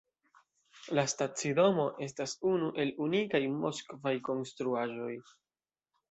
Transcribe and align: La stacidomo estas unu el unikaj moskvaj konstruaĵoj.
La 0.99 1.01
stacidomo 1.11 1.83
estas 2.05 2.33
unu 2.51 2.69
el 2.83 2.93
unikaj 3.07 3.41
moskvaj 3.65 4.13
konstruaĵoj. 4.31 5.11